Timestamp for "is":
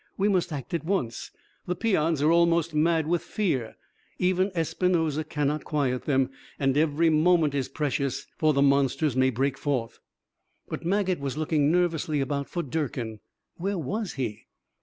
7.53-7.69